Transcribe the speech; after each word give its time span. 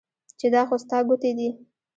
چې 0.39 0.47
دا 0.53 0.61
خو 0.67 0.75
ستا 0.83 0.97
ګوتې 1.07 1.31
دي 1.37 1.49